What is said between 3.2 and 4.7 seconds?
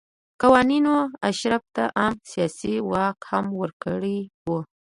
هم ورکړی و.